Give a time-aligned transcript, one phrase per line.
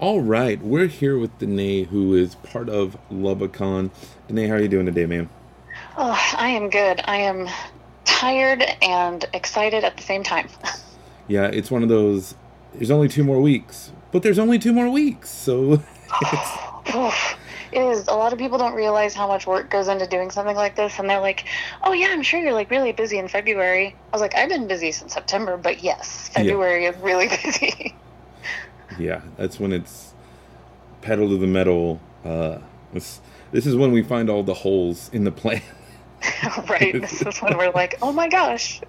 [0.00, 3.90] All right, we're here with Danae, who is part of Lubbock Con.
[4.28, 5.28] Danae, how are you doing today, ma'am?
[5.96, 7.00] Oh, I am good.
[7.04, 7.48] I am
[8.04, 10.48] tired and excited at the same time.
[11.30, 12.34] Yeah, it's one of those.
[12.72, 15.72] There's only two more weeks, but there's only two more weeks, so
[16.22, 16.58] it's,
[17.70, 18.08] It is.
[18.08, 20.98] A lot of people don't realize how much work goes into doing something like this,
[20.98, 21.44] and they're like,
[21.82, 24.66] "Oh yeah, I'm sure you're like really busy in February." I was like, "I've been
[24.68, 27.94] busy since September, but yes, February is really busy."
[28.98, 30.12] Yeah, that's when it's
[31.00, 32.00] pedal to the metal.
[32.24, 32.58] Uh,
[32.92, 33.20] this,
[33.52, 35.62] this is when we find all the holes in the plan.
[36.68, 37.00] right.
[37.00, 38.80] This is when we're like, "Oh my gosh,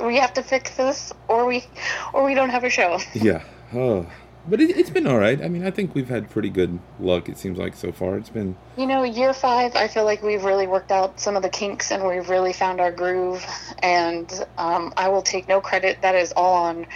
[0.00, 1.64] we have to fix this, or we,
[2.12, 4.06] or we don't have a show." yeah, oh.
[4.48, 5.40] but it, it's been all right.
[5.40, 7.28] I mean, I think we've had pretty good luck.
[7.28, 8.16] It seems like so far.
[8.16, 11.42] It's been You know, year five, I feel like we've really worked out some of
[11.42, 13.44] the kinks and we've really found our groove.
[13.82, 16.02] And um, I will take no credit.
[16.02, 16.86] That is all on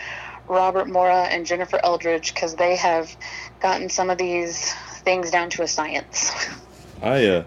[0.49, 3.15] Robert Mora and Jennifer Eldridge because they have
[3.61, 4.73] gotten some of these
[5.05, 6.33] things down to a science.
[7.03, 7.45] I uh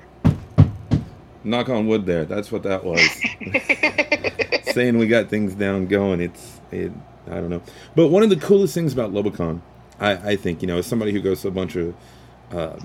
[1.44, 2.26] knock on wood there.
[2.26, 3.02] That's what that was.
[4.74, 6.22] Saying we got things down going.
[6.22, 6.92] It's it
[7.28, 7.62] I don't know.
[7.96, 9.62] But one of the coolest things about Lubbock Con,
[10.00, 11.94] I, I think, you know, as somebody who goes to a bunch of
[12.52, 12.78] uh,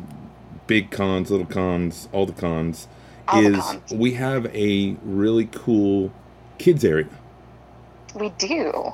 [0.67, 2.87] big cons, little cons, all the cons,
[3.29, 3.93] All the is cons.
[3.95, 6.13] we have a really cool
[6.59, 7.09] kids area.
[8.15, 8.93] we do.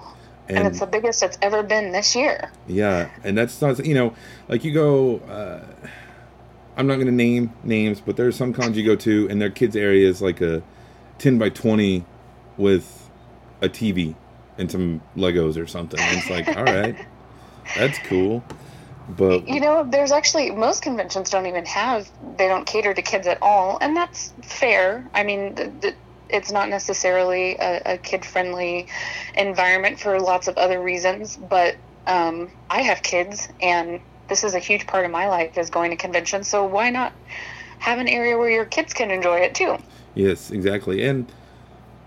[0.48, 2.50] And, And, it's the biggest it's ever been this year.
[2.66, 4.14] yeah, and that's not you know,
[4.48, 5.64] like you go uh
[6.76, 9.76] I'm not gonna name names, but there's some cons you go to and their kids
[9.76, 10.62] area is like a
[11.18, 12.04] ten by twenty
[12.56, 13.08] with
[13.60, 14.14] a TV
[14.58, 16.00] and some Legos or something.
[16.00, 16.96] And it's like, all right,
[17.76, 18.42] that's cool.
[19.08, 23.26] But You know, there's actually most conventions don't even have they don't cater to kids
[23.26, 25.08] at all, and that's fair.
[25.12, 25.94] I mean, th- th-
[26.32, 28.88] it's not necessarily a, a kid-friendly
[29.36, 34.58] environment for lots of other reasons, but um, I have kids, and this is a
[34.58, 36.48] huge part of my life is going to conventions.
[36.48, 37.12] So why not
[37.78, 39.76] have an area where your kids can enjoy it too?
[40.14, 41.04] Yes, exactly.
[41.04, 41.30] And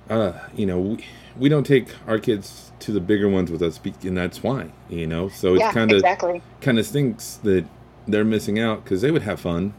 [0.10, 1.06] uh, you know, we,
[1.38, 4.72] we don't take our kids to the bigger ones with us, and that's why.
[4.90, 6.42] You know, so it's yeah, kind of exactly.
[6.62, 7.66] kind of stinks that
[8.08, 9.74] they're missing out because they would have fun,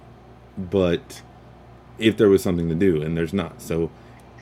[0.57, 1.23] but
[1.99, 3.63] if there was something to do, and there's not.
[3.63, 3.91] So,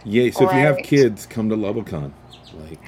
[0.04, 0.31] yay!
[0.32, 2.15] So if you have kids, come to Lubbock Con.
[2.53, 2.81] Like,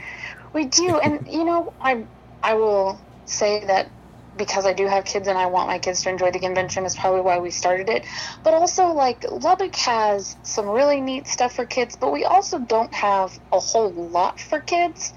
[0.55, 2.07] We do, and you know, I
[2.43, 3.93] I will say that
[4.37, 6.97] because I do have kids and I want my kids to enjoy the convention is
[6.97, 8.07] probably why we started it.
[8.45, 12.95] But also, like Lubbock has some really neat stuff for kids, but we also don't
[12.95, 15.13] have a whole lot for kids.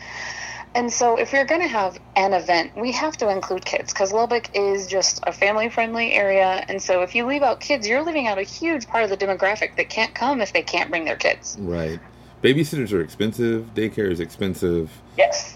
[0.75, 4.13] And so, if you're going to have an event, we have to include kids because
[4.13, 6.63] Lubbock is just a family friendly area.
[6.68, 9.18] And so, if you leave out kids, you're leaving out a huge part of the
[9.18, 11.58] demographic that can't come if they can't bring their kids.
[11.59, 12.00] right?
[12.44, 13.72] Babysitters are expensive.
[13.75, 14.90] Daycare is expensive.
[15.18, 15.56] Yes.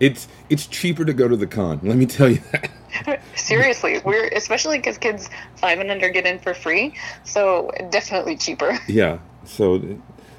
[0.00, 1.80] It's it's cheaper to go to the con.
[1.82, 3.22] Let me tell you that.
[3.36, 8.78] Seriously, we're especially because kids five and under get in for free, so definitely cheaper.
[8.86, 9.18] Yeah.
[9.44, 9.80] So,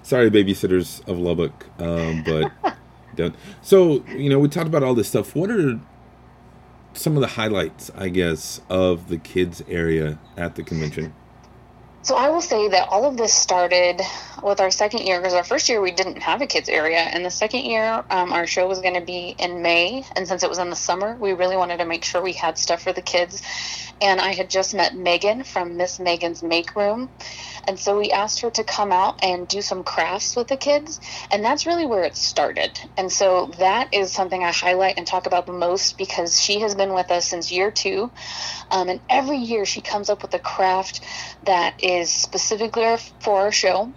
[0.04, 2.52] sorry, babysitters of Lubbock, um, but
[3.20, 3.36] don't.
[3.62, 5.36] So, you know, we talked about all this stuff.
[5.36, 5.80] What are
[6.94, 11.14] some of the highlights, I guess, of the kids area at the convention?
[12.02, 14.02] So I will say that all of this started
[14.42, 17.26] with our second year because our first year we didn't have a kids area, and
[17.26, 20.50] the second year um, our show was going to be in May, and since it
[20.50, 23.02] was in the summer, we really wanted to make sure we had stuff for the
[23.02, 23.42] kids.
[24.02, 27.10] And I had just met Megan from Miss Megan's Make Room,
[27.68, 31.00] and so we asked her to come out and do some crafts with the kids,
[31.32, 32.80] and that's really where it started.
[32.98, 36.76] And so that is something I highlight and talk about the most because she has
[36.76, 38.12] been with us since year two,
[38.72, 41.02] um, and every year she comes up with a craft
[41.46, 43.92] that is specifically for our show.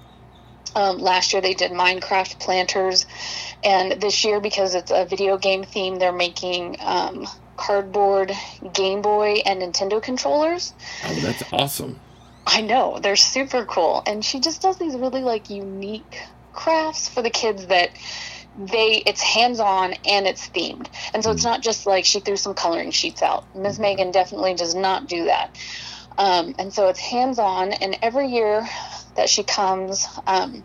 [0.75, 3.07] Um, last year they did Minecraft planters,
[3.63, 8.33] and this year because it's a video game theme, they're making um, cardboard
[8.73, 10.73] Game Boy and Nintendo controllers.
[11.05, 12.01] Oh, that's awesome.
[12.47, 16.17] I know they're super cool, and she just does these really like unique
[16.53, 17.91] crafts for the kids that
[18.55, 22.37] they it's hands on and it's themed, and so it's not just like she threw
[22.37, 23.47] some coloring sheets out.
[23.55, 23.79] Ms.
[23.79, 25.57] Megan definitely does not do that,
[26.19, 27.73] um, and so it's hands on.
[27.73, 28.69] And every year
[29.17, 30.65] that she comes, um,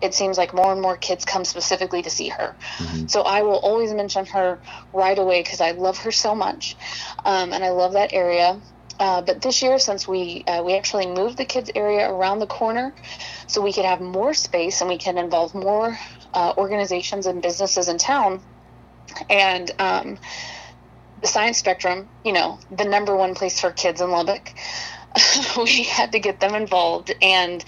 [0.00, 2.56] it seems like more and more kids come specifically to see her.
[2.78, 3.10] Mhm.
[3.10, 4.60] So I will always mention her
[4.92, 6.76] right away because I love her so much,
[7.24, 8.60] um, and I love that area.
[8.98, 12.46] Uh, but this year, since we uh, we actually moved the kids area around the
[12.46, 12.94] corner,
[13.46, 15.98] so we could have more space and we can involve more
[16.32, 18.40] uh, organizations and businesses in town,
[19.28, 20.18] and um,
[21.20, 24.52] the Science Spectrum, you know, the number one place for kids in Lubbock,
[25.56, 27.64] we had to get them involved, and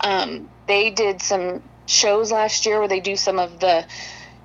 [0.00, 3.84] um, they did some shows last year where they do some of the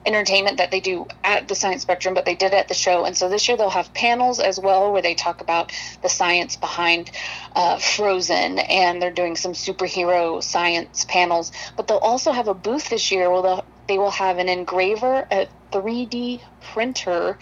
[0.08, 3.06] entertainment that they do at the Science Spectrum, but they did at the show.
[3.06, 5.72] And so this year they'll have panels as well where they talk about
[6.02, 7.12] the science behind
[7.56, 11.52] uh, Frozen, and they're doing some superhero science panels.
[11.76, 15.48] But they'll also have a booth this year where they will have an engraver, a
[15.72, 16.42] 3D
[16.74, 17.38] printer,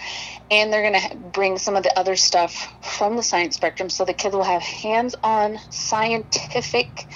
[0.50, 4.06] and they're going to bring some of the other stuff from the science spectrum so
[4.06, 7.07] the kids will have hands on scientific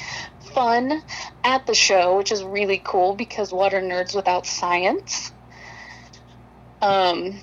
[0.54, 1.02] fun
[1.44, 5.32] at the show, which is really cool because what are nerds without science?
[6.82, 7.40] Um,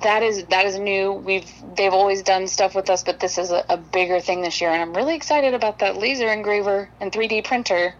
[0.00, 1.12] that is that is new.
[1.12, 4.60] We've they've always done stuff with us, but this is a, a bigger thing this
[4.60, 7.94] year, and I'm really excited about that laser engraver and 3D printer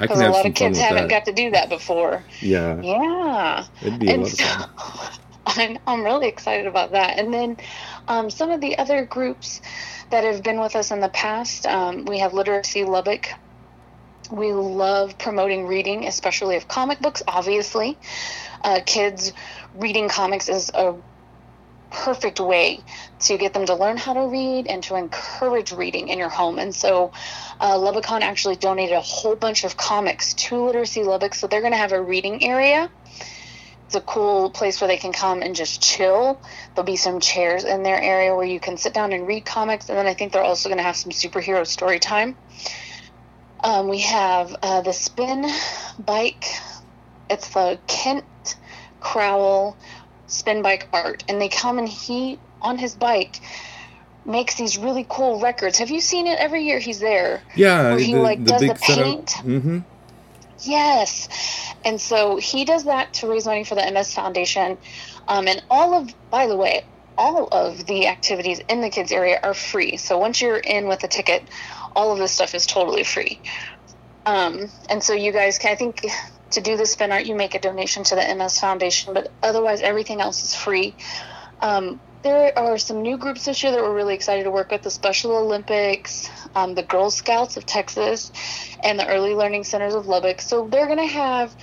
[0.00, 2.24] because a lot of kids haven't got to do that before.
[2.40, 2.80] Yeah.
[2.80, 3.64] Yeah.
[3.82, 5.18] It'd be a lot so, of fun.
[5.46, 7.18] I'm, I'm really excited about that.
[7.18, 7.56] And then
[8.06, 9.60] um, some of the other groups
[10.10, 13.28] that have been with us in the past, um, we have Literacy Lubbock.
[14.30, 17.96] We love promoting reading, especially of comic books, obviously.
[18.62, 19.32] Uh, kids
[19.74, 20.94] reading comics is a
[21.90, 22.80] perfect way
[23.18, 26.58] to get them to learn how to read and to encourage reading in your home.
[26.58, 27.12] And so,
[27.60, 31.60] uh, Lubbock Con actually donated a whole bunch of comics to Literacy Lubbock, so they're
[31.60, 32.90] going to have a reading area.
[33.86, 36.38] It's a cool place where they can come and just chill.
[36.74, 39.88] There'll be some chairs in their area where you can sit down and read comics,
[39.88, 42.36] and then I think they're also going to have some superhero story time.
[43.64, 45.46] Um, we have uh, the spin
[45.98, 46.44] bike.
[47.30, 48.56] It's the Kent
[49.00, 49.76] Crowell
[50.26, 53.40] spin bike art, and they come and he on his bike
[54.24, 55.78] makes these really cool records.
[55.78, 56.78] Have you seen it every year?
[56.78, 57.42] He's there.
[57.56, 59.26] Yeah, where he the, like the does the paint.
[59.26, 59.78] Mm-hmm.
[60.60, 61.28] Yes,
[61.84, 64.76] and so he does that to raise money for the MS Foundation,
[65.28, 66.84] um, and all of by the way,
[67.16, 69.96] all of the activities in the kids area are free.
[69.96, 71.42] So once you're in with a ticket,
[71.94, 73.40] all of this stuff is totally free.
[74.26, 76.06] Um, and so you guys can, I think
[76.52, 79.80] to do the spin art, you make a donation to the MS Foundation, but otherwise,
[79.80, 80.94] everything else is free.
[81.60, 84.82] Um, there are some new groups this year that we're really excited to work with
[84.82, 88.32] the Special Olympics, um, the Girl Scouts of Texas,
[88.82, 90.40] and the Early Learning Centers of Lubbock.
[90.40, 91.54] So they're going to have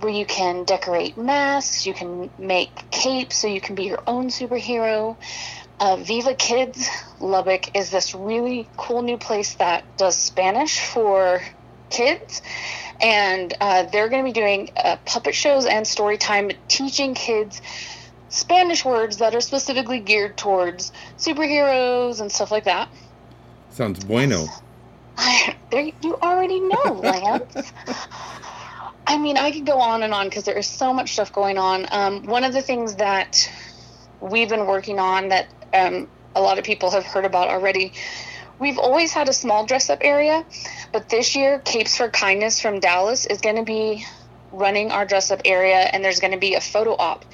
[0.00, 4.28] where you can decorate masks, you can make capes so you can be your own
[4.28, 5.16] superhero.
[5.78, 6.88] Uh, Viva Kids
[7.20, 11.42] Lubbock is this really cool new place that does Spanish for
[11.90, 12.42] kids
[13.00, 17.60] and uh, they're going to be doing uh, puppet shows and story time teaching kids
[18.28, 22.88] spanish words that are specifically geared towards superheroes and stuff like that.
[23.70, 24.46] Sounds bueno.
[25.16, 27.72] I, there, you already know lance.
[29.06, 31.58] I mean i could go on and on because there is so much stuff going
[31.58, 31.86] on.
[31.90, 33.50] Um, one of the things that
[34.20, 37.92] we've been working on that um, a lot of people have heard about already
[38.58, 40.44] we've always had a small dress up area,
[40.92, 44.04] but this year, Capes for Kindness from Dallas is going to be
[44.52, 47.24] running our dress up area, and there's going to be a photo op.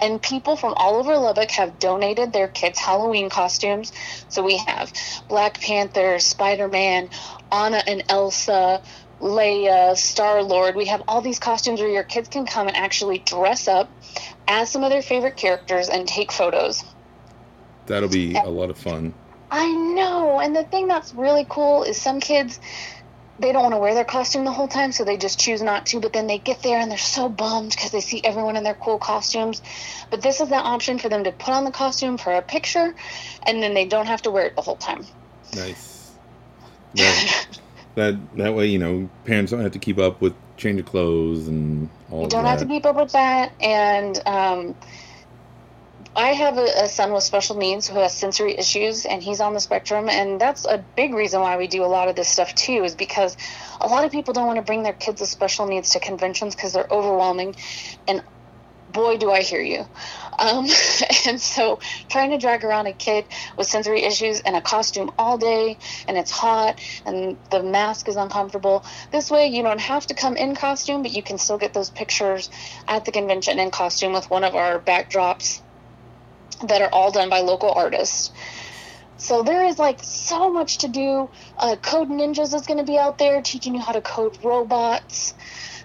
[0.00, 3.92] And people from all over Lubbock have donated their kids' Halloween costumes.
[4.28, 4.92] So we have
[5.28, 7.10] Black Panther, Spider Man,
[7.50, 8.80] Anna and Elsa,
[9.20, 10.76] Leia, Star Lord.
[10.76, 13.90] We have all these costumes where your kids can come and actually dress up
[14.46, 16.84] as some of their favorite characters and take photos.
[17.86, 19.14] That'll be a lot of fun.
[19.50, 20.40] I know.
[20.40, 22.60] And the thing that's really cool is some kids
[23.40, 25.86] they don't want to wear their costume the whole time, so they just choose not
[25.86, 26.00] to.
[26.00, 28.74] But then they get there and they're so bummed because they see everyone in their
[28.74, 29.62] cool costumes.
[30.10, 32.94] But this is the option for them to put on the costume for a picture,
[33.46, 35.06] and then they don't have to wear it the whole time.
[35.54, 36.12] Nice.
[36.94, 37.46] That
[37.94, 41.46] that, that way, you know, parents don't have to keep up with change of clothes
[41.46, 42.22] and all.
[42.22, 44.74] You don't have to keep up with that, and um,
[46.16, 49.54] I have a, a, son with special needs who has sensory issues, and he's on
[49.54, 50.08] the spectrum.
[50.08, 52.94] And that's a big reason why we do a lot of this stuff too, is
[52.94, 53.36] because
[53.80, 56.54] a lot of people don't want to bring their kids with special needs to conventions
[56.54, 57.54] because they're overwhelming.
[58.08, 58.22] And
[58.92, 59.86] boy, do I hear you.
[60.38, 60.66] Um,
[61.26, 63.24] and so, trying to drag around a kid
[63.56, 68.16] with sensory issues in a costume all day, and it's hot, and the mask is
[68.16, 68.84] uncomfortable.
[69.12, 71.90] This way, you don't have to come in costume, but you can still get those
[71.90, 72.50] pictures
[72.86, 75.60] at the convention in costume with one of our backdrops
[76.66, 78.32] that are all done by local artists.
[79.16, 81.30] So there is like so much to do.
[81.56, 85.34] Uh, code Ninjas is going to be out there teaching you how to code robots.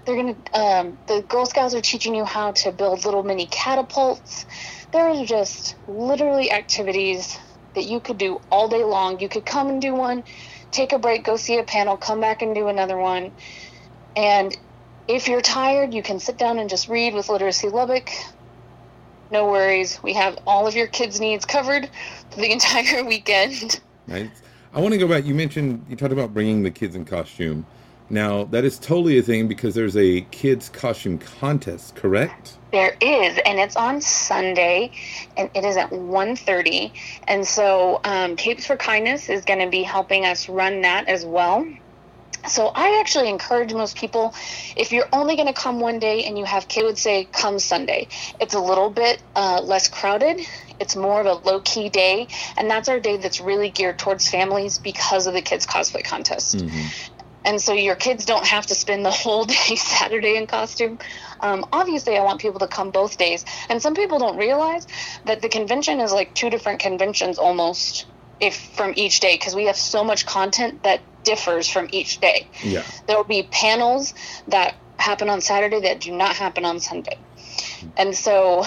[0.05, 3.47] They're going to, um, the Girl Scouts are teaching you how to build little mini
[3.47, 4.45] catapults.
[4.91, 7.35] There are just literally activities
[7.73, 9.19] that you could do all day long.
[9.19, 10.23] You could come and do one,
[10.71, 13.31] take a break, go see a panel, come back and do another one.
[14.15, 14.55] And
[15.07, 18.09] if you're tired, you can sit down and just read with Literacy Lubbock
[19.33, 20.01] no worries.
[20.01, 21.89] We have all of your kids' needs covered
[22.29, 23.81] for the entire weekend.
[24.07, 24.29] Nice.
[24.73, 25.25] I want to go back.
[25.25, 27.65] You mentioned you talked about bringing the kids in costume.
[28.09, 32.57] Now, that is totally a thing because there's a kids' costume contest, correct?
[32.71, 34.91] There is, and it's on Sunday,
[35.37, 36.91] and it is at 1.30.
[37.27, 41.25] And so um, Capes for Kindness is going to be helping us run that as
[41.25, 41.65] well.
[42.47, 44.33] So I actually encourage most people,
[44.75, 47.59] if you're only going to come one day and you have kids, would say come
[47.59, 48.07] Sunday.
[48.39, 50.41] It's a little bit uh, less crowded.
[50.79, 54.27] It's more of a low key day, and that's our day that's really geared towards
[54.27, 56.57] families because of the kids cosplay contest.
[56.57, 57.13] Mm-hmm.
[57.45, 60.99] And so your kids don't have to spend the whole day Saturday in costume.
[61.39, 63.43] Um, obviously, I want people to come both days.
[63.69, 64.87] And some people don't realize
[65.25, 68.05] that the convention is like two different conventions almost
[68.39, 72.47] if from each day because we have so much content that differs from each day.
[72.63, 72.83] Yeah.
[73.07, 74.13] There will be panels
[74.47, 77.17] that happen on Saturday that do not happen on Sunday.
[77.97, 78.65] And so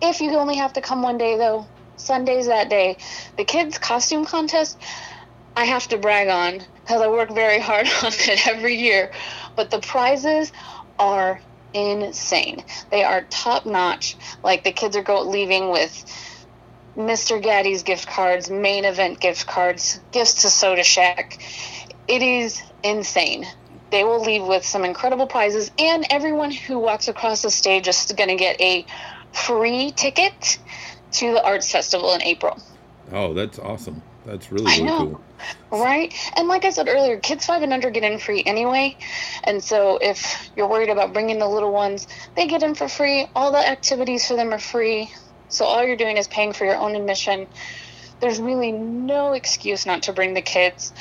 [0.00, 2.96] if you only have to come one day though, Sunday's that day.
[3.36, 4.78] The kids costume contest
[5.56, 9.10] I have to brag on because I work very hard on it every year.
[9.56, 10.52] But the prizes
[10.98, 11.40] are
[11.74, 12.64] insane.
[12.90, 14.16] They are top notch.
[14.44, 16.04] Like the kids are go leaving with
[16.98, 17.40] Mr.
[17.40, 21.40] Gatti's gift cards, main event gift cards, gifts to Soda Shack.
[22.08, 23.46] It is insane.
[23.90, 28.12] They will leave with some incredible prizes, and everyone who walks across the stage is
[28.16, 28.84] going to get a
[29.32, 30.58] free ticket
[31.12, 32.60] to the arts festival in April.
[33.12, 34.02] Oh, that's awesome.
[34.26, 35.20] That's really, really cool.
[35.70, 36.12] Right?
[36.36, 38.96] And like I said earlier, kids five and under get in free anyway.
[39.44, 43.26] And so if you're worried about bringing the little ones, they get in for free.
[43.34, 45.10] All the activities for them are free.
[45.48, 47.48] So all you're doing is paying for your own admission.
[48.20, 50.92] There's really no excuse not to bring the kids.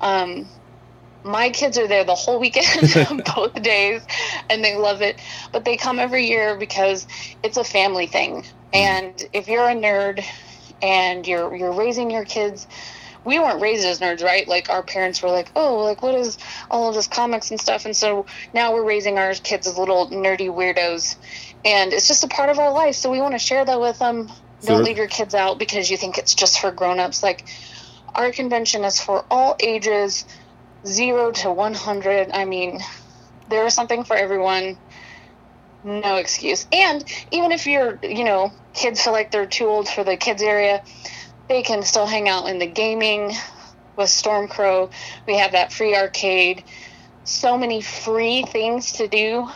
[0.00, 0.48] Um,
[1.24, 4.02] my kids are there the whole weekend, both days,
[4.50, 5.20] and they love it.
[5.52, 7.06] But they come every year because
[7.42, 8.44] it's a family thing.
[8.72, 10.24] And if you're a nerd
[10.80, 12.66] and you're you're raising your kids
[13.24, 14.46] we weren't raised as nerds, right?
[14.48, 16.38] Like our parents were like, "Oh, like what is
[16.70, 20.10] all of this comics and stuff?" And so now we're raising our kids as little
[20.10, 21.16] nerdy weirdos,
[21.64, 22.94] and it's just a part of our life.
[22.96, 24.28] So we want to share that with them.
[24.60, 27.22] So Don't leave your kids out because you think it's just for grown-ups.
[27.22, 27.44] Like
[28.14, 30.24] our convention is for all ages,
[30.86, 32.30] zero to one hundred.
[32.32, 32.80] I mean,
[33.48, 34.78] there is something for everyone.
[35.84, 36.66] No excuse.
[36.72, 40.42] And even if you're, you know, kids feel like they're too old for the kids
[40.42, 40.82] area
[41.48, 43.28] they can still hang out in the gaming
[43.96, 44.90] with Stormcrow.
[45.26, 46.64] We have that free arcade.
[47.24, 49.48] So many free things to do.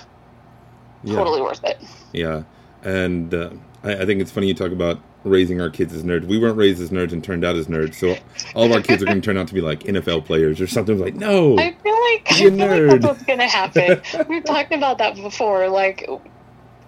[1.07, 1.15] Yeah.
[1.15, 1.79] Totally worth it.
[2.13, 2.43] Yeah.
[2.83, 3.51] And uh,
[3.85, 6.27] I, I, think it's funny you talk about raising our kids as nerds.
[6.27, 7.95] We weren't raised as nerds and turned out as nerds.
[7.95, 8.17] So
[8.55, 10.67] all of our kids are going to turn out to be like NFL players or
[10.67, 11.57] something like, no.
[11.59, 12.89] I feel like, I feel nerd.
[12.91, 14.03] like that's what's going to happen.
[14.29, 15.69] We've talked about that before.
[15.69, 16.09] Like,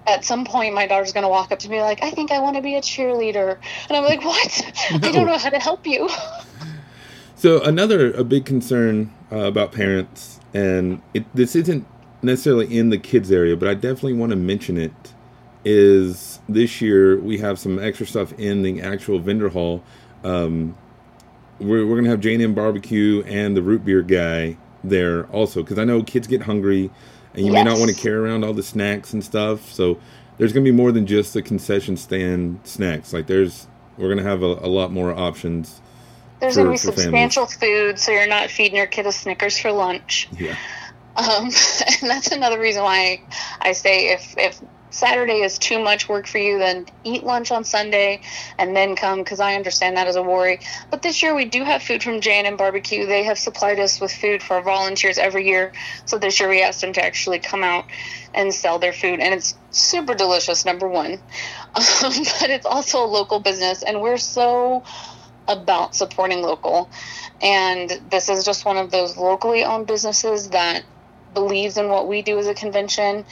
[0.09, 2.39] at some point my daughter's going to walk up to me like i think i
[2.39, 3.59] want to be a cheerleader
[3.89, 4.97] and i'm like what no.
[5.07, 6.09] i don't know how to help you
[7.37, 11.87] so another a big concern uh, about parents and it, this isn't
[12.23, 14.93] necessarily in the kids area but i definitely want to mention it
[15.65, 19.83] is this year we have some extra stuff in the actual vendor hall
[20.25, 20.77] um,
[21.59, 25.79] we're, we're going to have j&m barbecue and the root beer guy there also because
[25.79, 26.91] i know kids get hungry
[27.35, 27.65] and you yes.
[27.65, 29.71] may not want to carry around all the snacks and stuff.
[29.73, 29.99] So
[30.39, 33.13] there's going to be more than just the concession stand snacks.
[33.13, 35.81] Like there's we're going to have a, a lot more options.
[36.41, 37.97] There's going to be substantial families.
[37.97, 40.29] food, so you're not feeding your kid a Snickers for lunch.
[40.39, 40.57] Yeah.
[41.19, 41.45] Um,
[42.03, 43.21] and that's another reason why
[43.61, 44.61] I say if if
[44.91, 48.21] Saturday is too much work for you, then eat lunch on Sunday
[48.59, 50.61] and then come because I understand that as a worry.
[50.91, 53.07] But this year we do have food from J&M Barbecue.
[53.07, 55.73] They have supplied us with food for volunteers every year.
[56.07, 57.85] So this year we asked them to actually come out
[58.35, 60.65] and sell their food, and it's super delicious.
[60.65, 61.13] Number one,
[61.75, 64.85] um, but it's also a local business, and we're so
[65.49, 66.91] about supporting local.
[67.41, 70.85] And this is just one of those locally owned businesses that
[71.35, 73.25] believes in what we do as a convention.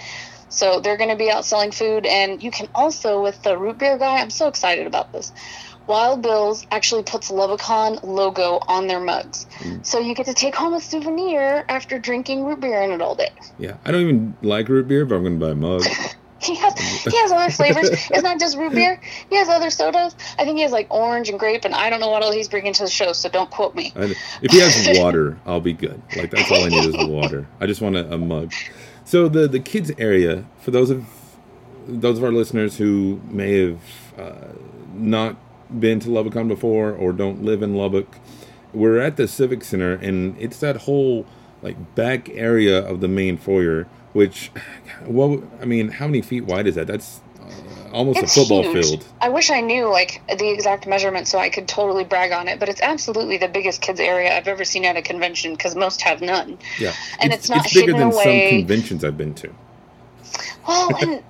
[0.49, 3.79] So they're going to be out selling food, and you can also with the root
[3.79, 4.19] beer guy.
[4.19, 5.33] I'm so excited about this.
[5.87, 9.85] Wild Bill's actually puts Lubbock Con logo on their mugs, mm.
[9.85, 13.15] so you get to take home a souvenir after drinking root beer in it all
[13.15, 13.31] day.
[13.59, 15.85] Yeah, I don't even like root beer, but I'm going to buy a mug.
[16.41, 17.89] he has he has other flavors.
[17.91, 19.01] it's not just root beer.
[19.31, 20.15] He has other sodas.
[20.39, 22.49] I think he has like orange and grape, and I don't know what all he's
[22.49, 23.13] bringing to the show.
[23.13, 23.93] So don't quote me.
[23.97, 26.01] if he has water, I'll be good.
[26.17, 27.47] Like that's all I need is water.
[27.61, 28.53] I just want a, a mug.
[29.05, 31.07] So the the kids area for those of
[31.87, 33.81] those of our listeners who may have
[34.19, 34.53] uh,
[34.93, 35.37] not
[35.81, 38.19] been to Lubbock before or don't live in Lubbock,
[38.73, 41.27] we're at the Civic Center and it's that whole
[41.63, 43.87] like back area of the main foyer.
[44.17, 44.51] Which,
[45.05, 46.87] well, I mean, how many feet wide is that?
[46.87, 48.87] That's uh, almost It's a football huge.
[48.87, 49.05] field.
[49.21, 52.59] I wish I knew like the exact measurement so I could totally brag on it,
[52.59, 56.01] but it's absolutely the biggest kids area I've ever seen at a convention because most
[56.01, 56.57] have none.
[56.79, 58.53] Yeah, And it's not it's bigger than away.
[58.53, 59.51] some conventions I've been to.
[60.67, 61.23] Well, and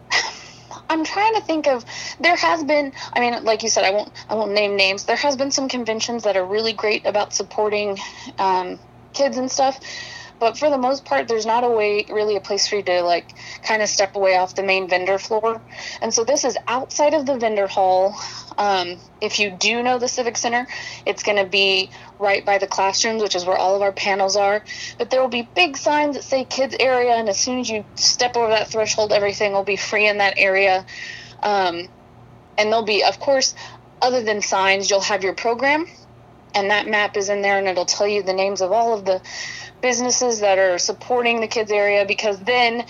[0.88, 1.84] I'm trying to think of
[2.20, 5.06] there has been I mean like you said I won't I won't name names.
[5.06, 7.98] There has been some conventions that are really great about supporting
[8.38, 8.78] um,
[9.12, 9.80] kids and stuff.
[10.38, 13.02] But for the most part, there's not a way, really, a place for you to
[13.02, 15.62] like kind of step away off the main vendor floor.
[16.02, 18.14] And so this is outside of the vendor hall.
[18.58, 20.66] Um, if you do know the Civic Center,
[21.06, 24.36] it's going to be right by the classrooms, which is where all of our panels
[24.36, 24.62] are.
[24.98, 27.84] But there will be big signs that say kids area, and as soon as you
[27.94, 30.84] step over that threshold, everything will be free in that area.
[31.42, 31.88] Um,
[32.58, 33.54] and there'll be, of course,
[34.00, 35.86] other than signs, you'll have your program,
[36.54, 39.04] and that map is in there, and it'll tell you the names of all of
[39.04, 39.20] the
[39.80, 42.84] businesses that are supporting the kids area because then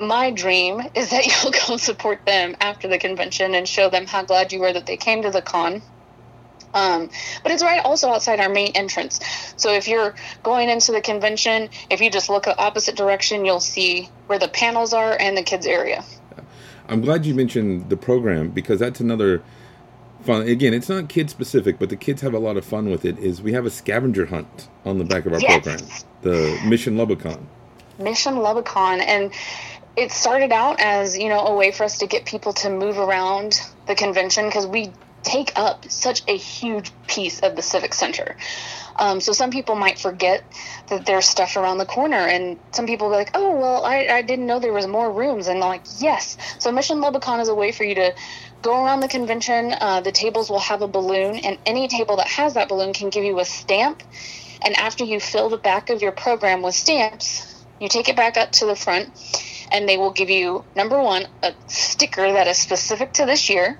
[0.00, 4.22] my dream is that you'll go support them after the convention and show them how
[4.22, 5.82] glad you were that they came to the con.
[6.74, 7.08] Um,
[7.42, 9.20] but it's right also outside our main entrance.
[9.56, 13.60] So if you're going into the convention, if you just look the opposite direction, you'll
[13.60, 16.04] see where the panels are and the kids area.
[16.88, 19.42] I'm glad you mentioned the program because that's another
[20.26, 20.42] fun.
[20.46, 23.18] Again, it's not kid specific, but the kids have a lot of fun with it.
[23.18, 25.62] Is we have a scavenger hunt on the back of our Yes.
[25.64, 25.88] program,
[26.22, 27.46] the Mission Lubbock Con.
[27.98, 29.32] Mission Lubbock Con, and
[29.96, 32.98] it started out as you know a way for us to get people to move
[32.98, 34.92] around the convention because we
[35.22, 38.36] take up such a huge piece of the civic center.
[38.98, 40.42] Um, so some people might forget
[40.88, 44.22] that there's stuff around the corner, and some people be like, "Oh, well, I, I
[44.22, 47.48] didn't know there was more rooms." And they're like, "Yes." So Mission Lubbock Con is
[47.48, 48.14] a way for you to
[48.66, 49.72] go around the convention.
[49.80, 53.10] Uh, the tables will have a balloon, and any table that has that balloon can
[53.10, 54.02] give you a stamp.
[54.64, 58.36] And after you fill the back of your program with stamps, you take it back
[58.36, 59.08] up to the front,
[59.70, 63.78] and they will give you number one a sticker that is specific to this year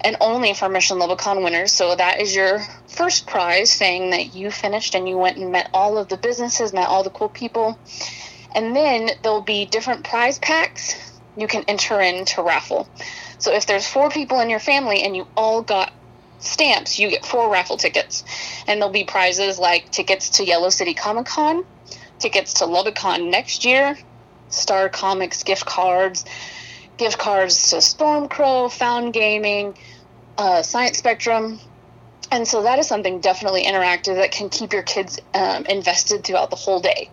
[0.00, 1.72] and only for Mission Lubbock Con winners.
[1.72, 5.70] So that is your first prize, saying that you finished and you went and met
[5.72, 7.78] all of the businesses, met all the cool people.
[8.54, 12.88] And then there'll be different prize packs you can enter into raffle.
[13.38, 15.92] So if there's four people in your family and you all got
[16.38, 18.24] stamps, you get four raffle tickets.
[18.66, 21.64] And there'll be prizes like tickets to Yellow City Comic Con,
[22.18, 23.96] tickets to Lubbock Con next year,
[24.48, 26.24] Star Comics gift cards,
[26.96, 29.76] gift cards to Stormcrow, Found Gaming,
[30.38, 31.60] uh, Science Spectrum.
[32.30, 36.50] And so that is something definitely interactive that can keep your kids um, invested throughout
[36.50, 37.10] the whole day.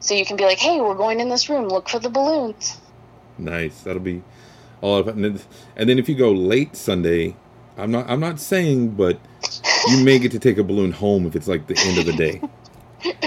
[0.00, 2.78] So you can be like, hey, we're going in this room, look for the balloons.
[3.40, 3.82] Nice.
[3.82, 4.22] That'll be
[4.82, 5.16] all of it.
[5.16, 5.34] And then,
[5.98, 7.36] if you go late Sunday,
[7.78, 9.20] I'm not I'm not saying, but
[9.86, 12.12] you may get to take a balloon home if it's like the end of the
[12.14, 12.42] day.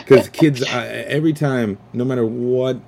[0.04, 2.80] Because kids, I, every time, no matter what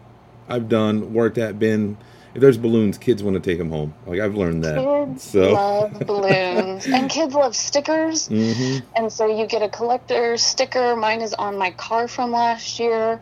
[0.50, 1.98] I've done, worked at, been,
[2.36, 3.96] if there's balloons, kids want to take them home.
[4.06, 4.90] Like I've learned that.
[5.08, 6.88] Kids So, love balloons.
[6.94, 8.30] and kids love stickers.
[8.30, 10.96] hmm And so you get a collector sticker.
[10.96, 13.22] Mine is on my car from last year.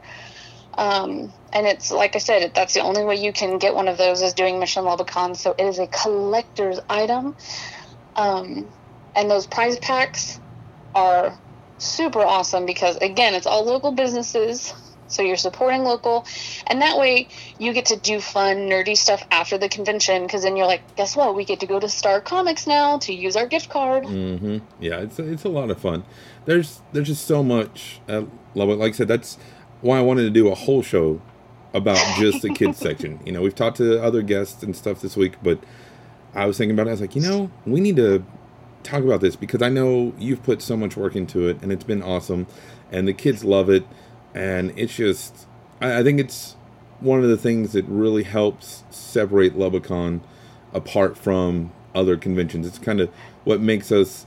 [0.77, 3.97] Um, and it's like I said, that's the only way you can get one of
[3.97, 5.36] those is doing Mission Lubbock Con.
[5.36, 7.36] So it is a collector's item.
[8.15, 8.67] Um,
[9.15, 10.39] and those prize packs
[10.95, 11.38] are
[11.77, 14.73] super awesome because, again, it's all local businesses.
[15.07, 16.25] So you're supporting local.
[16.65, 17.27] And that way
[17.59, 21.15] you get to do fun, nerdy stuff after the convention because then you're like, guess
[21.15, 21.36] what?
[21.36, 24.05] We get to go to Star Comics now to use our gift card.
[24.05, 26.03] hmm Yeah, it's it's a lot of fun.
[26.45, 28.01] There's there's just so much.
[28.07, 28.77] I love it.
[28.79, 29.38] Like I said, that's
[29.83, 31.21] why I wanted to do a whole show
[31.73, 33.19] about just the kids section.
[33.25, 35.59] You know, we've talked to other guests and stuff this week, but
[36.33, 36.91] I was thinking about it.
[36.91, 38.23] I was like, you know, we need to
[38.83, 41.83] talk about this because I know you've put so much work into it, and it's
[41.83, 42.47] been awesome,
[42.91, 43.85] and the kids love it,
[44.33, 45.47] and it's just.
[45.81, 46.55] I, I think it's
[47.01, 50.21] one of the things that really helps separate Lubbock Con
[50.73, 52.65] apart from other conventions.
[52.65, 53.09] It's kind of
[53.43, 54.25] what makes us.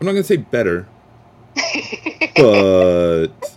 [0.00, 0.88] I'm not going to say better,
[2.36, 3.53] but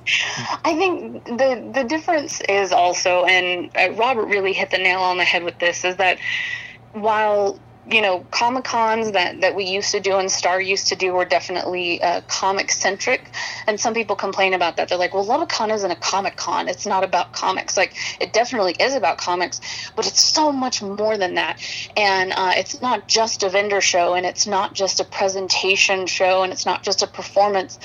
[0.63, 5.17] I think the the difference is also, and uh, Robert really hit the nail on
[5.17, 6.17] the head with this, is that
[6.93, 10.96] while you know comic cons that that we used to do and Star used to
[10.96, 13.32] do were definitely uh, comic centric,
[13.67, 14.88] and some people complain about that.
[14.88, 18.32] They're like, "Well, Lubbock Con isn't a comic con; it's not about comics." Like it
[18.32, 19.60] definitely is about comics,
[19.96, 21.60] but it's so much more than that.
[21.98, 26.43] And uh, it's not just a vendor show, and it's not just a presentation show,
[26.43, 27.78] and it's not just a performance.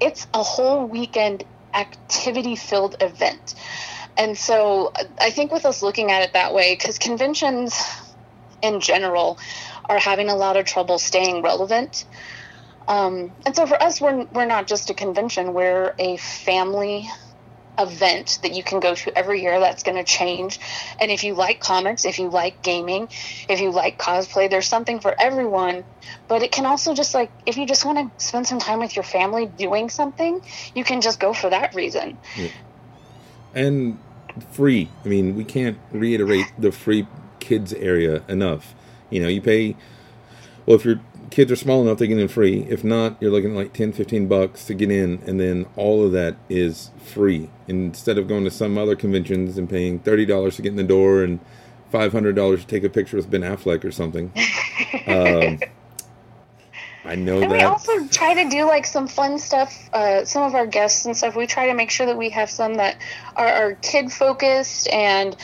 [0.00, 3.54] It's a whole weekend activity filled event.
[4.16, 7.80] And so I think with us looking at it that way, because conventions
[8.62, 9.38] in general
[9.88, 12.04] are having a lot of trouble staying relevant.
[12.88, 17.08] Um, and so for us, we're, we're not just a convention, we're a family
[17.78, 20.58] event that you can go to every year that's going to change.
[21.00, 23.08] And if you like comics, if you like gaming,
[23.48, 25.84] if you like cosplay, there's something for everyone.
[26.26, 28.96] But it can also just like, if you just want to spend some time with
[28.96, 30.42] your family doing something,
[30.74, 32.18] you can just go for that reason.
[32.36, 32.48] Yeah.
[33.54, 33.98] And
[34.52, 34.88] free.
[35.04, 37.06] I mean, we can't reiterate the free
[37.40, 38.74] kids area enough.
[39.10, 39.76] You know, you pay,
[40.66, 42.66] well, if your kids are small enough, they get in free.
[42.68, 46.04] If not, you're looking at like 10, 15 bucks to get in, and then all
[46.04, 47.50] of that is free.
[47.66, 51.22] Instead of going to some other conventions and paying $30 to get in the door
[51.22, 51.40] and
[51.92, 54.32] $500 to take a picture with Ben Affleck or something.
[55.06, 55.58] um,
[57.04, 57.56] I know and that.
[57.56, 59.88] we also try to do like some fun stuff.
[59.92, 61.36] Uh, some of our guests and stuff.
[61.36, 63.00] We try to make sure that we have some that
[63.34, 65.34] are, are kid focused and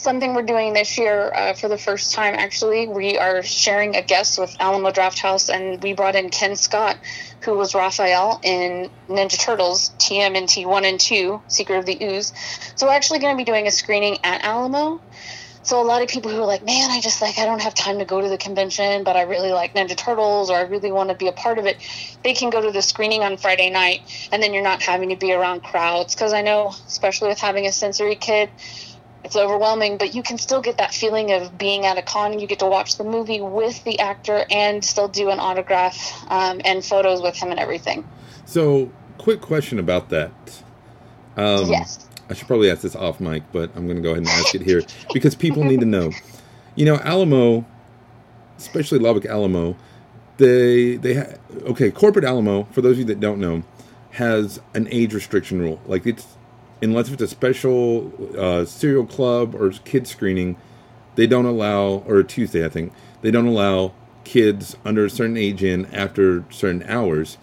[0.00, 2.34] something we're doing this year uh, for the first time.
[2.34, 6.96] Actually, we are sharing a guest with Alamo Drafthouse and we brought in Kenn Scott,
[7.42, 12.32] who was Raphael in Ninja Turtles TMNT one and two, Secret of the Ooze.
[12.76, 15.02] So we're actually going to be doing a screening at Alamo.
[15.62, 17.74] So a lot of people who are like, man, I just like I don't have
[17.74, 20.90] time to go to the convention, but I really like Ninja Turtles or I really
[20.90, 21.76] want to be a part of it.
[22.24, 24.00] They can go to the screening on Friday night,
[24.32, 26.14] and then you're not having to be around crowds.
[26.14, 28.48] Because I know, especially with having a sensory kid,
[29.30, 32.40] it's overwhelming, but you can still get that feeling of being at a con.
[32.40, 35.96] You get to watch the movie with the actor and still do an autograph
[36.28, 38.04] um, and photos with him and everything.
[38.44, 40.32] So, quick question about that.
[41.36, 42.08] Um, yes.
[42.28, 44.52] I should probably ask this off mic, but I'm going to go ahead and ask
[44.56, 46.10] it here because people need to know.
[46.74, 47.64] You know, Alamo,
[48.58, 49.76] especially Lubbock Alamo,
[50.38, 51.34] they they ha-
[51.66, 51.92] okay.
[51.92, 53.62] Corporate Alamo, for those of you that don't know,
[54.12, 55.80] has an age restriction rule.
[55.86, 56.26] Like it's
[56.82, 60.56] unless it's a special uh, serial club or kid screening,
[61.16, 63.92] they don't allow or Tuesday I think they don't allow
[64.24, 67.36] kids under a certain age in after certain hours.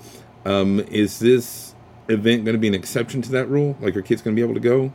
[0.45, 1.75] Um, is this
[2.07, 3.75] event going to be an exception to that rule?
[3.81, 4.93] Like, are kids going to be able to go?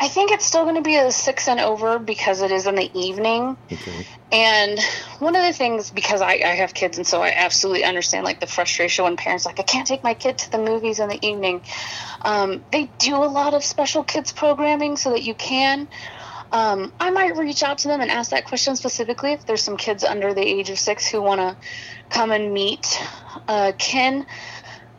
[0.00, 2.76] I think it's still going to be a six and over because it is in
[2.76, 3.56] the evening.
[3.70, 4.06] Okay.
[4.30, 4.78] And
[5.18, 8.40] one of the things, because I, I have kids, and so I absolutely understand like
[8.40, 11.26] the frustration when parents like I can't take my kid to the movies in the
[11.26, 11.62] evening.
[12.22, 15.88] Um, they do a lot of special kids programming so that you can.
[16.50, 19.76] Um, I might reach out to them and ask that question specifically if there's some
[19.76, 21.56] kids under the age of six who want to
[22.08, 23.02] come and meet
[23.48, 24.26] uh, Ken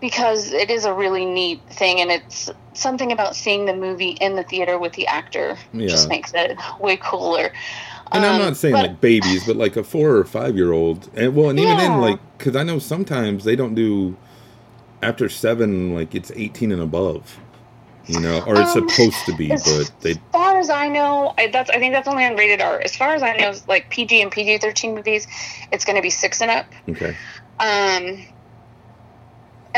[0.01, 4.35] because it is a really neat thing and it's something about seeing the movie in
[4.35, 5.87] the theater with the actor Yeah.
[5.87, 7.51] just makes it way cooler.
[8.11, 10.71] And I'm Um, not saying but- like babies, but like a four or five year
[10.71, 11.09] old.
[11.15, 14.15] And well, and even then, like, because I know sometimes they don't do
[15.03, 17.37] after seven, like it's 18 and above,
[18.07, 21.33] you know, or it's Um, supposed to be, but they, As far as I know,
[21.37, 22.79] I, that's I think that's only on rated R.
[22.79, 25.27] As far as I know, like PG and PG thirteen movies,
[25.71, 26.65] it's going to be six and up.
[26.89, 27.15] okay.
[27.59, 28.25] Um,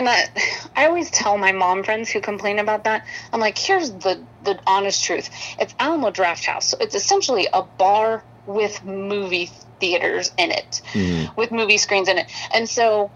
[0.01, 0.27] and I,
[0.75, 4.59] I always tell my mom friends who complain about that, I'm like, here's the the
[4.65, 5.29] honest truth.
[5.59, 11.35] It's Alamo Drafthouse, so it's essentially a bar with movie theaters in it, Mhm.
[11.37, 13.11] with movie screens in it, and so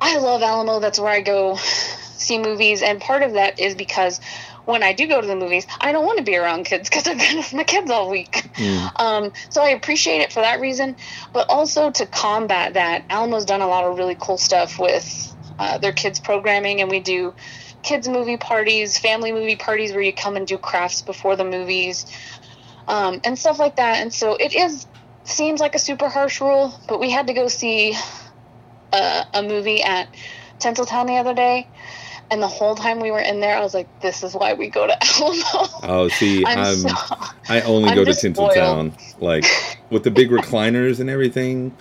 [0.00, 0.78] I love Alamo.
[0.80, 4.20] That's where I go see movies, and part of that is because
[4.66, 7.08] when I do go to the movies, I don't want to be around kids because
[7.08, 8.50] I've been with my kids all week.
[8.58, 9.00] Mm.
[9.00, 10.96] Um, so I appreciate it for that reason,
[11.32, 15.78] but also to combat that, Alamo's done a lot of really cool stuff with uh,
[15.78, 17.34] their kids programming, and we do
[17.82, 22.06] kids movie parties, family movie parties where you come and do crafts before the movies,
[22.86, 23.96] um, and stuff like that.
[23.98, 24.86] And so it is
[25.24, 27.94] seems like a super harsh rule, but we had to go see
[28.92, 30.08] a, a movie at
[30.58, 31.68] Tinseltown the other day.
[32.30, 34.68] And the whole time we were in there, I was like, "This is why we
[34.68, 36.88] go to Alamo." Oh, see, I'm, I'm, so,
[37.48, 38.10] I only I'm go to.
[38.10, 39.46] Tinseltown, like
[39.88, 41.74] with the big recliners and everything,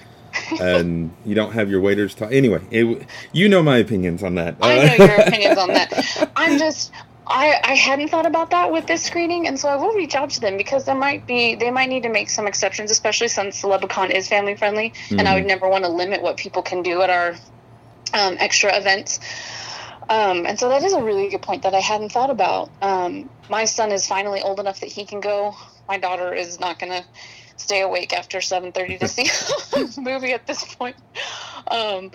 [0.60, 2.32] and you don't have your waiters talk.
[2.32, 4.56] Anyway, it, you know my opinions on that.
[4.62, 6.32] I know your opinions on that.
[6.36, 6.92] I'm just
[7.26, 10.30] I I hadn't thought about that with this screening, and so I will reach out
[10.32, 13.62] to them because there might be they might need to make some exceptions, especially since
[13.62, 17.02] Celebicon is family friendly, and I would never want to limit what people can do
[17.02, 17.36] at our
[18.14, 19.20] um, extra events.
[20.10, 22.70] Um, and so that is a really good point that I hadn't thought about.
[22.82, 25.54] Um, my son is finally old enough that he can go.
[25.88, 27.06] My daughter is not going to
[27.58, 29.30] stay awake after 7.30 to see
[29.98, 30.96] a movie at this point.
[31.70, 32.12] Um,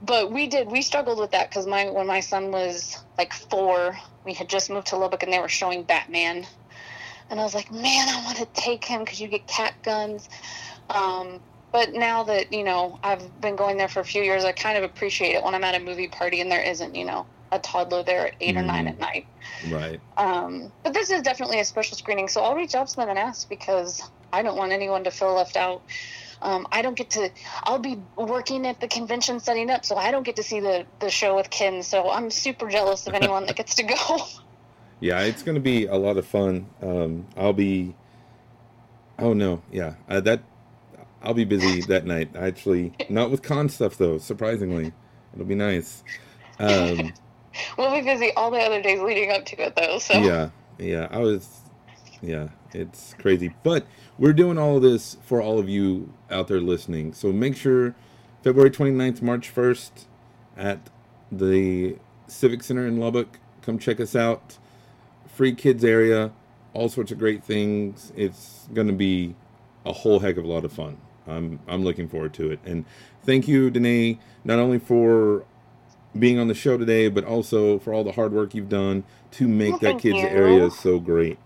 [0.00, 3.96] but we did, we struggled with that because my, when my son was like four,
[4.24, 6.46] we had just moved to Lubbock and they were showing Batman.
[7.28, 10.28] And I was like, man, I want to take him because you get cat guns.
[10.90, 11.40] Um,
[11.72, 14.78] but now that you know I've been going there for a few years, I kind
[14.78, 17.58] of appreciate it when I'm at a movie party and there isn't you know a
[17.58, 18.90] toddler there at 8 or nine Mhm.
[18.90, 19.26] at night.
[19.70, 20.00] right.
[20.16, 23.18] Um, but this is definitely a special screening, so I'll reach out to them and
[23.18, 24.00] ask because
[24.36, 25.82] I don't want anyone to feel left out.
[26.42, 27.30] Um, I don't get to.
[27.62, 30.84] I'll be working at the convention setting up, so I don't get to see the
[31.00, 31.82] the show with Ken.
[31.82, 34.18] So I'm super jealous of anyone that gets to go.
[35.00, 36.66] yeah, it's going to be a lot of fun.
[36.82, 37.94] Um, I'll be.
[39.18, 40.42] Oh no, yeah, uh, that
[41.22, 42.36] I'll be busy that night.
[42.36, 44.18] Actually, not with con stuff though.
[44.18, 44.92] Surprisingly,
[45.32, 46.04] it'll be nice.
[46.58, 47.12] Um,
[47.76, 49.98] we'll be busy all the other days leading up to it though.
[49.98, 51.65] So yeah, yeah, I was.
[52.26, 53.86] Yeah, it's crazy, but
[54.18, 57.12] we're doing all of this for all of you out there listening.
[57.12, 57.94] So make sure
[58.42, 59.90] February 29th, March 1st
[60.56, 60.90] at
[61.30, 63.38] the Civic Center in Lubbock.
[63.62, 64.58] Come check us out.
[65.28, 66.32] Free kids area,
[66.74, 68.12] all sorts of great things.
[68.16, 69.36] It's going to be
[69.84, 70.98] a whole heck of a lot of fun.
[71.28, 72.58] I'm I'm looking forward to it.
[72.64, 72.84] And
[73.22, 75.44] thank you, Danae, not only for
[76.18, 79.46] being on the show today, but also for all the hard work you've done to
[79.46, 80.26] make well, that kids you.
[80.26, 81.38] area so great.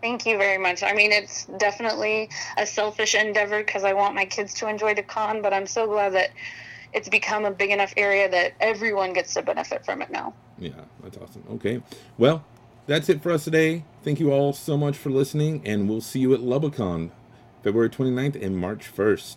[0.00, 0.82] Thank you very much.
[0.82, 5.02] I mean, it's definitely a selfish endeavor because I want my kids to enjoy the
[5.02, 6.30] con, but I'm so glad that
[6.92, 10.34] it's become a big enough area that everyone gets to benefit from it now.
[10.58, 11.44] Yeah, that's awesome.
[11.52, 11.82] Okay.
[12.18, 12.44] Well,
[12.86, 13.84] that's it for us today.
[14.02, 17.12] Thank you all so much for listening, and we'll see you at Lubbock Con
[17.62, 19.36] February 29th and March 1st.